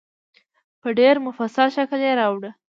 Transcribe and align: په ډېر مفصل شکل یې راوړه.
په 0.81 0.89
ډېر 0.99 1.15
مفصل 1.27 1.67
شکل 1.75 1.99
یې 2.07 2.13
راوړه. 2.19 2.51